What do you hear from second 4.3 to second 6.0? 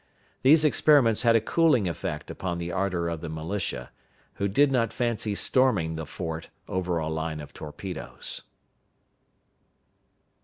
who did not fancy storming